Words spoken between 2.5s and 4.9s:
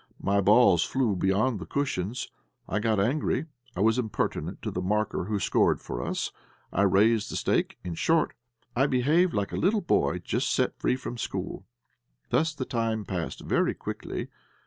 I got angry; I was impertinent to the